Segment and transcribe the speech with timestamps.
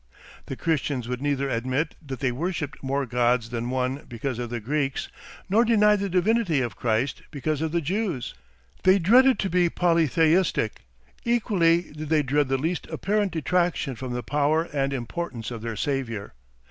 [0.47, 4.59] The Christians would neither admit that they worshipped more gods than one because of the
[4.59, 5.09] Greeks,
[5.47, 8.33] nor deny the divinity of Christ because of the Jews.
[8.81, 10.85] They dreaded to be polytheistic;
[11.23, 15.75] equally did they dread the least apparent detraction from the power and importance of their
[15.75, 16.33] Saviour.